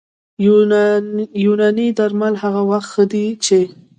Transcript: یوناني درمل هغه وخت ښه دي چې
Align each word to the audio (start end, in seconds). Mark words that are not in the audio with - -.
یوناني 1.45 1.87
درمل 1.97 2.33
هغه 2.43 2.61
وخت 2.71 2.87
ښه 2.93 3.03
دي 3.11 3.25
چې 3.45 3.59